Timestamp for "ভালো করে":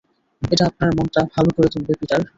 1.35-1.67